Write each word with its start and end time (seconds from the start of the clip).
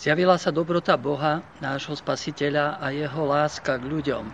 Zjavila 0.00 0.40
sa 0.40 0.48
dobrota 0.48 0.96
Boha, 0.96 1.44
nášho 1.60 1.92
spasiteľa 1.92 2.80
a 2.80 2.88
jeho 2.88 3.20
láska 3.28 3.76
k 3.76 3.84
ľuďom. 3.84 4.24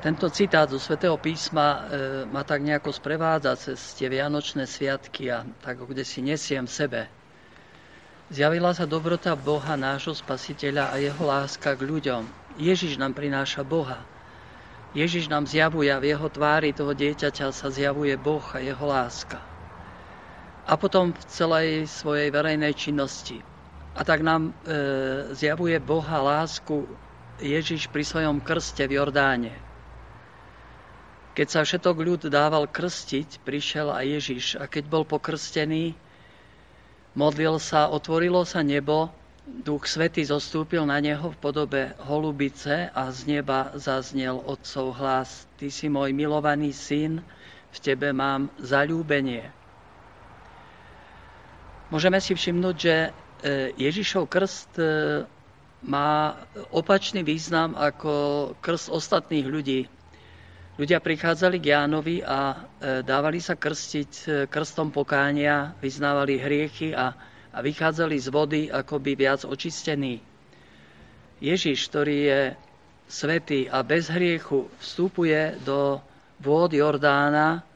Tento 0.00 0.32
citát 0.32 0.72
zo 0.72 0.80
svätého 0.80 1.20
písma 1.20 1.68
e, 1.68 1.80
ma 2.32 2.40
tak 2.40 2.64
nejako 2.64 2.96
sprevádza 2.96 3.52
cez 3.60 3.92
tie 3.92 4.08
vianočné 4.08 4.64
sviatky 4.64 5.28
a 5.28 5.44
tak, 5.60 5.84
kde 5.84 6.00
si 6.00 6.24
nesiem 6.24 6.64
v 6.64 6.72
sebe. 6.72 7.00
Zjavila 8.32 8.72
sa 8.72 8.88
dobrota 8.88 9.36
Boha, 9.36 9.76
nášho 9.76 10.16
spasiteľa 10.16 10.88
a 10.88 10.96
jeho 10.96 11.24
láska 11.28 11.76
k 11.76 11.84
ľuďom. 11.84 12.24
Ježiš 12.56 12.96
nám 12.96 13.12
prináša 13.12 13.60
Boha. 13.68 14.00
Ježiš 14.96 15.28
nám 15.28 15.44
zjavuje 15.44 15.92
a 15.92 16.00
v 16.00 16.08
jeho 16.08 16.32
tvári 16.32 16.72
toho 16.72 16.96
dieťaťa 16.96 17.52
sa 17.52 17.68
zjavuje 17.68 18.16
Boh 18.16 18.48
a 18.56 18.64
jeho 18.64 18.86
láska. 18.88 19.44
A 20.64 20.72
potom 20.80 21.12
v 21.12 21.22
celej 21.28 21.84
svojej 21.84 22.32
verejnej 22.32 22.72
činnosti 22.72 23.51
a 23.92 24.00
tak 24.04 24.24
nám 24.24 24.50
e, 24.50 24.52
zjavuje 25.36 25.76
Boha 25.80 26.18
lásku 26.20 26.88
Ježiš 27.40 27.92
pri 27.92 28.04
svojom 28.04 28.40
krste 28.40 28.88
v 28.88 28.96
Jordáne. 28.96 29.52
Keď 31.32 31.48
sa 31.48 31.60
všetok 31.64 31.96
ľud 31.96 32.22
dával 32.28 32.68
krstiť, 32.68 33.40
prišiel 33.40 33.88
aj 33.88 34.04
Ježiš 34.04 34.44
a 34.60 34.68
keď 34.68 34.84
bol 34.88 35.04
pokrstený, 35.08 35.96
modlil 37.16 37.56
sa, 37.56 37.88
otvorilo 37.88 38.44
sa 38.44 38.60
nebo, 38.60 39.08
Duch 39.42 39.90
Svety 39.90 40.22
zostúpil 40.22 40.86
na 40.86 41.02
neho 41.02 41.34
v 41.34 41.40
podobe 41.40 41.98
holubice 42.06 42.94
a 42.94 43.10
z 43.10 43.26
neba 43.26 43.74
zaznel 43.74 44.38
Otcov 44.38 44.94
hlas. 45.02 45.50
Ty 45.58 45.66
si 45.66 45.90
môj 45.90 46.14
milovaný 46.14 46.70
syn, 46.70 47.26
v 47.72 47.78
tebe 47.80 48.14
mám 48.14 48.52
zalúbenie. 48.62 49.50
Môžeme 51.90 52.22
si 52.22 52.38
všimnúť, 52.38 52.76
že 52.78 52.94
Ježišov 53.74 54.30
krst 54.30 54.78
e, 54.78 54.86
má 55.82 56.38
opačný 56.70 57.26
význam 57.26 57.74
ako 57.74 58.12
krst 58.62 58.86
ostatných 58.86 59.46
ľudí. 59.50 59.80
Ľudia 60.78 61.02
prichádzali 61.02 61.58
k 61.58 61.74
Jánovi 61.74 62.22
a 62.22 62.54
e, 62.54 62.56
dávali 63.02 63.42
sa 63.42 63.58
krstiť 63.58 64.46
krstom 64.46 64.94
pokánia, 64.94 65.74
vyznávali 65.82 66.38
hriechy 66.38 66.94
a, 66.94 67.10
a 67.50 67.58
vychádzali 67.58 68.14
z 68.14 68.28
vody 68.30 68.62
akoby 68.70 69.18
viac 69.18 69.42
očistení. 69.42 70.22
Ježiš, 71.42 71.90
ktorý 71.90 72.16
je 72.22 72.40
svetý 73.10 73.66
a 73.66 73.82
bez 73.82 74.06
hriechu, 74.06 74.70
vstupuje 74.78 75.58
do 75.66 75.98
vôd 76.38 76.70
Jordána 76.70 77.66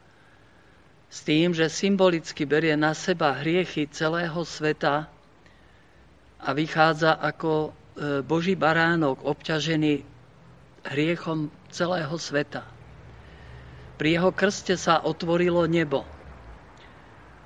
s 1.11 1.27
tým, 1.27 1.51
že 1.51 1.67
symbolicky 1.67 2.47
berie 2.47 2.78
na 2.78 2.95
seba 2.95 3.34
hriechy 3.34 3.91
celého 3.91 4.39
sveta 4.47 5.11
a 6.47 6.55
vychádza 6.55 7.19
ako 7.19 7.50
e, 7.66 7.70
Boží 8.22 8.55
baránok 8.55 9.19
obťažený 9.27 10.06
hriechom 10.86 11.50
celého 11.75 12.14
sveta. 12.14 12.62
Pri 13.98 14.14
jeho 14.14 14.30
krste 14.30 14.78
sa 14.78 15.02
otvorilo 15.02 15.67
nebo. 15.67 16.06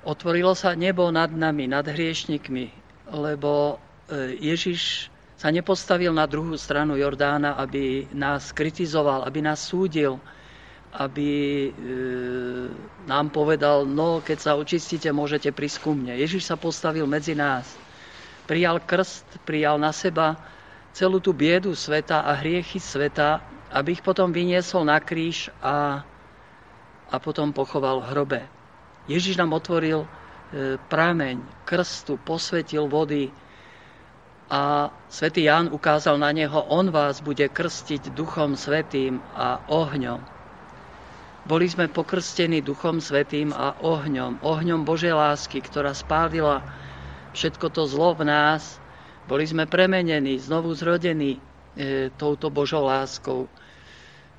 Otvorilo 0.05 0.53
sa 0.53 0.77
nebo 0.77 1.09
nad 1.09 1.33
nami, 1.33 1.65
nad 1.65 1.89
hriešnikmi, 1.89 2.69
lebo 3.09 3.81
e, 4.13 4.37
Ježiš 4.37 5.09
sa 5.41 5.49
nepostavil 5.49 6.13
na 6.13 6.29
druhú 6.29 6.53
stranu 6.61 7.01
Jordána, 7.01 7.57
aby 7.57 8.05
nás 8.13 8.53
kritizoval, 8.53 9.25
aby 9.25 9.41
nás 9.41 9.65
súdil, 9.65 10.21
aby 10.93 11.31
e, 11.33 11.71
nám 13.09 13.33
povedal, 13.33 13.89
no 13.89 14.21
keď 14.21 14.39
sa 14.45 14.53
očistíte, 14.61 15.09
môžete 15.09 15.49
prísť 15.57 15.89
ku 15.89 15.97
mne. 15.97 16.21
Ježiš 16.21 16.45
sa 16.45 16.61
postavil 16.61 17.09
medzi 17.09 17.33
nás 17.33 17.80
prijal 18.51 18.83
krst, 18.83 19.47
prijal 19.47 19.79
na 19.79 19.95
seba 19.95 20.35
celú 20.91 21.23
tú 21.23 21.31
biedu 21.31 21.71
sveta 21.79 22.27
a 22.27 22.35
hriechy 22.35 22.83
sveta, 22.83 23.39
aby 23.71 23.95
ich 23.95 24.03
potom 24.03 24.35
vyniesol 24.35 24.83
na 24.83 24.99
kríž 24.99 25.55
a, 25.63 26.03
a 27.07 27.17
potom 27.23 27.55
pochoval 27.55 28.03
v 28.03 28.09
hrobe. 28.11 28.41
Ježiš 29.07 29.39
nám 29.39 29.55
otvoril 29.55 30.03
e, 30.03 30.09
prameň 30.91 31.39
krstu, 31.63 32.19
posvetil 32.19 32.91
vody 32.91 33.31
a 34.51 34.91
svätý 35.07 35.47
Ján 35.47 35.71
ukázal 35.71 36.19
na 36.19 36.35
neho, 36.35 36.59
on 36.75 36.91
vás 36.91 37.23
bude 37.23 37.47
krstiť 37.47 38.11
duchom 38.11 38.59
svetým 38.59 39.23
a 39.31 39.63
ohňom. 39.71 40.19
Boli 41.47 41.71
sme 41.71 41.87
pokrstení 41.87 42.67
duchom 42.67 42.99
svetým 42.99 43.55
a 43.55 43.79
ohňom, 43.79 44.43
ohňom 44.43 44.83
Božej 44.83 45.15
lásky, 45.15 45.63
ktorá 45.63 45.95
spálila 45.95 46.67
všetko 47.35 47.67
to 47.71 47.87
zlo 47.87 48.15
v 48.15 48.27
nás, 48.27 48.81
boli 49.31 49.47
sme 49.47 49.69
premenení, 49.69 50.43
znovu 50.43 50.75
zrodení 50.75 51.39
e, 51.39 52.11
touto 52.19 52.51
Božou 52.51 52.83
láskou. 52.83 53.47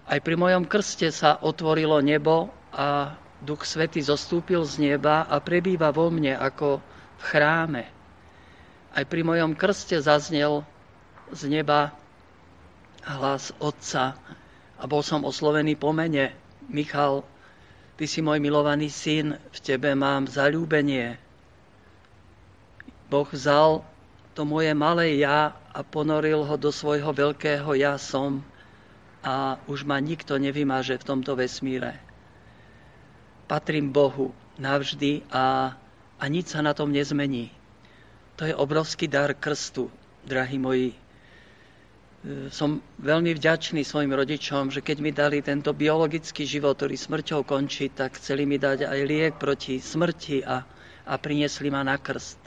Aj 0.04 0.20
pri 0.20 0.36
mojom 0.36 0.68
krste 0.68 1.08
sa 1.14 1.40
otvorilo 1.40 2.04
nebo 2.04 2.52
a 2.76 3.16
Duch 3.40 3.64
Svety 3.64 4.04
zostúpil 4.04 4.62
z 4.68 4.92
neba 4.92 5.24
a 5.26 5.40
prebýva 5.40 5.90
vo 5.96 6.12
mne 6.12 6.36
ako 6.36 6.84
v 7.18 7.22
chráme. 7.24 7.84
Aj 8.92 9.04
pri 9.08 9.22
mojom 9.24 9.56
krste 9.56 9.96
zaznel 10.04 10.68
z 11.32 11.48
neba 11.48 11.96
hlas 13.08 13.56
Otca 13.64 14.20
a 14.78 14.84
bol 14.86 15.02
som 15.02 15.24
oslovený 15.24 15.80
po 15.80 15.96
mene. 15.96 16.36
Michal, 16.68 17.24
ty 17.96 18.06
si 18.06 18.20
môj 18.20 18.44
milovaný 18.44 18.92
syn, 18.92 19.40
v 19.40 19.58
tebe 19.64 19.96
mám 19.96 20.28
zalúbenie. 20.28 21.31
Boh 23.12 23.28
vzal 23.28 23.84
to 24.32 24.48
moje 24.48 24.72
malé 24.72 25.20
ja 25.20 25.52
a 25.76 25.84
ponoril 25.84 26.48
ho 26.48 26.56
do 26.56 26.72
svojho 26.72 27.12
veľkého 27.12 27.76
ja 27.76 28.00
som 28.00 28.40
a 29.20 29.60
už 29.68 29.84
ma 29.84 30.00
nikto 30.00 30.40
nevymaže 30.40 30.96
v 30.96 31.04
tomto 31.04 31.36
vesmíre. 31.36 32.00
Patrím 33.52 33.92
Bohu 33.92 34.32
navždy 34.56 35.28
a, 35.28 35.76
a 36.16 36.24
nič 36.32 36.56
sa 36.56 36.64
na 36.64 36.72
tom 36.72 36.96
nezmení. 36.96 37.52
To 38.40 38.48
je 38.48 38.56
obrovský 38.56 39.12
dar 39.12 39.36
krstu, 39.36 39.92
drahí 40.24 40.56
moji. 40.56 40.96
E, 40.96 40.98
som 42.48 42.80
veľmi 42.96 43.36
vďačný 43.36 43.84
svojim 43.84 44.16
rodičom, 44.16 44.72
že 44.72 44.80
keď 44.80 44.98
mi 45.04 45.12
dali 45.12 45.44
tento 45.44 45.76
biologický 45.76 46.48
život, 46.48 46.80
ktorý 46.80 46.96
smrťou 46.96 47.44
končí, 47.44 47.92
tak 47.92 48.18
chceli 48.18 48.48
mi 48.48 48.56
dať 48.56 48.88
aj 48.88 49.00
liek 49.04 49.34
proti 49.36 49.84
smrti 49.84 50.48
a, 50.48 50.64
a 51.06 51.14
priniesli 51.20 51.68
ma 51.68 51.84
na 51.86 52.00
krst. 52.00 52.41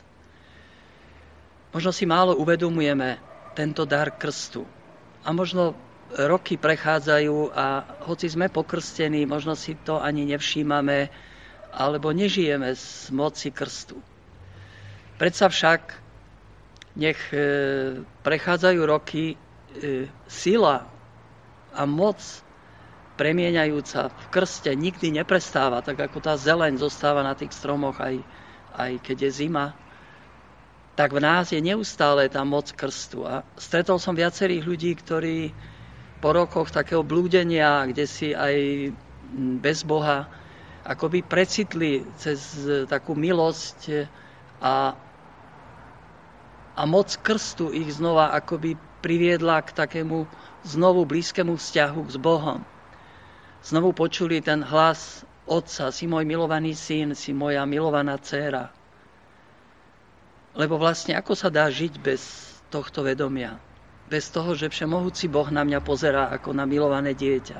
Možno 1.74 1.90
si 1.90 2.06
málo 2.06 2.38
uvedomujeme 2.38 3.18
tento 3.58 3.82
dar 3.82 4.14
krstu. 4.14 4.62
A 5.26 5.34
možno 5.34 5.74
roky 6.14 6.54
prechádzajú 6.54 7.50
a 7.50 7.82
hoci 8.06 8.30
sme 8.30 8.46
pokrstení, 8.46 9.26
možno 9.26 9.58
si 9.58 9.74
to 9.74 9.98
ani 9.98 10.22
nevšímame, 10.30 11.10
alebo 11.74 12.14
nežijeme 12.14 12.70
z 12.78 13.10
moci 13.10 13.50
krstu. 13.50 13.98
Predsa 15.18 15.50
však, 15.50 15.82
nech 16.94 17.18
e, 17.34 17.42
prechádzajú 18.22 18.80
roky, 18.86 19.34
e, 19.34 20.06
sila 20.30 20.86
a 21.74 21.82
moc 21.82 22.22
premieňajúca 23.18 24.14
v 24.14 24.24
krste 24.30 24.70
nikdy 24.78 25.10
neprestáva, 25.10 25.82
tak 25.82 25.98
ako 25.98 26.22
tá 26.22 26.38
zeleň 26.38 26.78
zostáva 26.78 27.26
na 27.26 27.34
tých 27.34 27.50
stromoch 27.50 27.98
aj, 27.98 28.22
aj 28.78 28.92
keď 29.02 29.26
je 29.26 29.30
zima 29.46 29.74
tak 30.94 31.10
v 31.10 31.22
nás 31.22 31.50
je 31.50 31.58
neustále 31.58 32.30
tá 32.30 32.46
moc 32.46 32.70
krstu. 32.70 33.26
A 33.26 33.42
stretol 33.58 33.98
som 33.98 34.14
viacerých 34.14 34.62
ľudí, 34.62 34.94
ktorí 34.94 35.50
po 36.22 36.30
rokoch 36.30 36.70
takého 36.70 37.02
blúdenia, 37.02 37.84
kde 37.90 38.06
si 38.06 38.30
aj 38.30 38.54
bez 39.58 39.82
Boha, 39.82 40.30
akoby 40.86 41.26
precitli 41.26 42.06
cez 42.16 42.64
takú 42.86 43.18
milosť 43.18 44.06
a, 44.62 44.94
a 46.78 46.82
moc 46.86 47.10
krstu 47.20 47.74
ich 47.74 47.98
znova 47.98 48.30
akoby 48.36 48.78
priviedla 49.02 49.60
k 49.66 49.74
takému 49.74 50.24
znovu 50.64 51.04
blízkému 51.04 51.58
vzťahu 51.58 52.02
s 52.08 52.16
Bohom. 52.16 52.62
Znovu 53.64 53.92
počuli 53.92 54.40
ten 54.40 54.64
hlas 54.64 55.26
Otca, 55.44 55.92
si 55.92 56.08
môj 56.08 56.24
milovaný 56.24 56.72
syn, 56.72 57.12
si 57.12 57.36
moja 57.36 57.68
milovaná 57.68 58.16
dcéra. 58.16 58.72
Lebo 60.54 60.78
vlastne 60.78 61.18
ako 61.18 61.34
sa 61.34 61.50
dá 61.50 61.66
žiť 61.66 61.98
bez 61.98 62.22
tohto 62.70 63.02
vedomia? 63.02 63.58
Bez 64.06 64.30
toho, 64.30 64.54
že 64.54 64.70
všemohúci 64.70 65.26
Boh 65.26 65.50
na 65.50 65.66
mňa 65.66 65.80
pozerá 65.82 66.30
ako 66.30 66.54
na 66.54 66.62
milované 66.62 67.10
dieťa. 67.10 67.58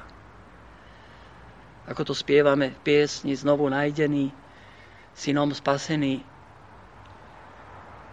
Ako 1.90 2.06
to 2.06 2.14
spievame 2.14 2.70
v 2.70 2.78
piesni 2.86 3.34
Znovu 3.34 3.66
najdený, 3.68 4.30
synom 5.12 5.50
spasený. 5.50 6.22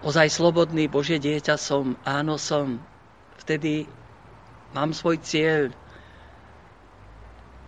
Ozaj 0.01 0.33
slobodný 0.33 0.89
Božie 0.89 1.21
dieťa 1.21 1.55
som, 1.61 1.93
áno 2.01 2.41
som. 2.41 2.81
Vtedy 3.37 3.85
mám 4.73 4.97
svoj 4.97 5.21
cieľ. 5.21 5.69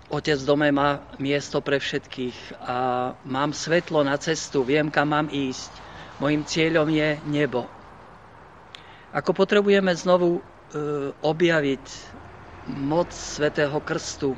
Otec 0.09 0.41
v 0.41 0.49
dome 0.49 0.69
má 0.73 1.05
miesto 1.21 1.61
pre 1.61 1.77
všetkých 1.77 2.57
a 2.65 2.77
mám 3.25 3.53
svetlo 3.53 4.01
na 4.01 4.17
cestu, 4.17 4.65
viem, 4.65 4.89
kam 4.89 5.13
mám 5.13 5.29
ísť 5.29 5.92
Mojím 6.21 6.45
cieľom 6.45 6.87
je 6.93 7.17
nebo. 7.25 7.65
Ako 9.13 9.33
potrebujeme 9.33 9.93
znovu 9.93 10.37
e, 10.37 10.41
objaviť 11.21 11.85
moc 12.69 13.09
Svetého 13.13 13.77
Krstu, 13.81 14.37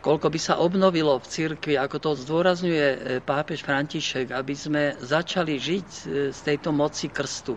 koľko 0.00 0.26
by 0.28 0.40
sa 0.40 0.60
obnovilo 0.60 1.16
v 1.20 1.28
cirkvi, 1.28 1.74
ako 1.76 1.96
to 2.00 2.10
zdôrazňuje 2.20 2.86
e, 2.88 2.98
pápež 3.20 3.64
František, 3.64 4.32
aby 4.32 4.54
sme 4.56 4.82
začali 5.00 5.56
žiť 5.56 5.88
e, 5.88 6.02
z 6.32 6.38
tejto 6.44 6.72
moci 6.72 7.08
krstu. 7.08 7.56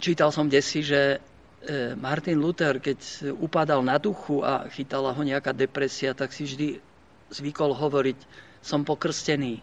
Čítal 0.00 0.32
som 0.32 0.48
desi, 0.48 0.80
že 0.80 1.20
Martin 2.00 2.40
Luther, 2.40 2.80
keď 2.80 3.28
upadal 3.36 3.84
na 3.84 4.00
duchu 4.00 4.40
a 4.40 4.64
chytala 4.72 5.12
ho 5.12 5.20
nejaká 5.20 5.52
depresia, 5.52 6.16
tak 6.16 6.32
si 6.32 6.48
vždy 6.48 6.80
zvykol 7.30 7.72
hovoriť, 7.74 8.18
som 8.60 8.84
pokrstený. 8.84 9.62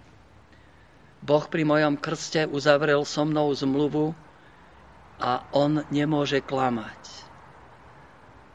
Boh 1.21 1.45
pri 1.45 1.63
mojom 1.67 1.97
krste 1.99 2.47
uzavrel 2.47 3.03
so 3.03 3.25
mnou 3.25 3.51
zmluvu 3.53 4.15
a 5.17 5.45
on 5.53 5.81
nemôže 5.89 6.41
klamať. 6.45 7.27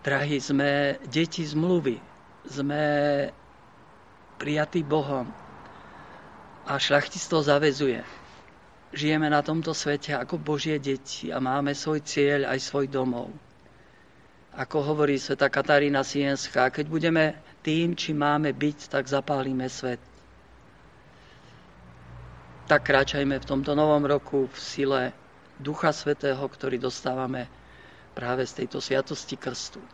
Drahí, 0.02 0.42
sme 0.42 0.98
deti 1.06 1.46
zmluvy, 1.46 1.98
sme 2.46 2.82
prijatí 4.38 4.82
Bohom 4.82 5.30
a 6.66 6.72
šľachtistvo 6.74 7.42
zavezuje. 7.42 8.02
Žijeme 8.92 9.30
na 9.30 9.40
tomto 9.46 9.70
svete 9.72 10.14
ako 10.18 10.42
Božie 10.42 10.82
deti 10.82 11.30
a 11.30 11.38
máme 11.38 11.72
svoj 11.72 12.02
cieľ 12.02 12.50
aj 12.50 12.58
svoj 12.60 12.90
domov. 12.90 13.30
Ako 14.52 14.84
hovorí 14.84 15.16
sveta 15.16 15.49
Katarína 15.49 16.04
Sienská, 16.04 16.69
keď 16.69 16.87
budeme 16.88 17.25
tým, 17.64 17.96
či 17.96 18.12
máme 18.12 18.52
byť, 18.52 18.93
tak 18.93 19.08
zapálime 19.08 19.69
svet 19.69 20.12
tak 22.72 22.88
kráčajme 22.88 23.37
v 23.37 23.44
tomto 23.44 23.76
novom 23.76 24.00
roku 24.08 24.49
v 24.49 24.56
sile 24.56 25.02
Ducha 25.60 25.93
Svetého, 25.93 26.40
ktorý 26.40 26.81
dostávame 26.81 27.52
práve 28.16 28.49
z 28.49 28.64
tejto 28.64 28.81
sviatosti 28.81 29.37
krstu. 29.37 29.84